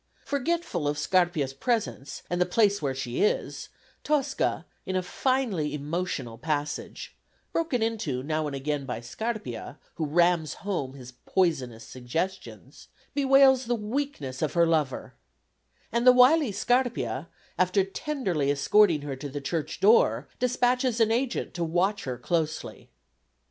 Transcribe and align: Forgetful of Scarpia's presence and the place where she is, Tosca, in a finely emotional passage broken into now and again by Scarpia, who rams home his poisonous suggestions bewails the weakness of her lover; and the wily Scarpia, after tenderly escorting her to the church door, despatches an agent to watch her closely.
Forgetful 0.25 0.87
of 0.87 0.97
Scarpia's 0.97 1.53
presence 1.53 2.23
and 2.27 2.41
the 2.41 2.45
place 2.47 2.81
where 2.81 2.95
she 2.95 3.21
is, 3.21 3.69
Tosca, 4.03 4.65
in 4.83 4.95
a 4.95 5.03
finely 5.03 5.75
emotional 5.75 6.39
passage 6.39 7.15
broken 7.53 7.83
into 7.83 8.23
now 8.23 8.47
and 8.47 8.55
again 8.55 8.87
by 8.87 8.99
Scarpia, 8.99 9.77
who 9.97 10.07
rams 10.07 10.55
home 10.65 10.95
his 10.95 11.11
poisonous 11.27 11.85
suggestions 11.85 12.87
bewails 13.13 13.65
the 13.65 13.75
weakness 13.75 14.41
of 14.41 14.53
her 14.53 14.65
lover; 14.65 15.13
and 15.91 16.07
the 16.07 16.11
wily 16.11 16.51
Scarpia, 16.51 17.29
after 17.59 17.83
tenderly 17.83 18.49
escorting 18.49 19.03
her 19.03 19.15
to 19.15 19.29
the 19.29 19.39
church 19.39 19.79
door, 19.79 20.27
despatches 20.39 20.99
an 20.99 21.11
agent 21.11 21.53
to 21.53 21.63
watch 21.63 22.05
her 22.05 22.17
closely. 22.17 22.89